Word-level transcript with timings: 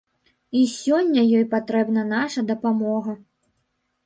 І 0.59 0.61
сёння 0.75 1.25
ёй 1.39 1.45
патрэбна 1.51 2.07
наша 2.15 2.45
дапамога. 2.49 3.17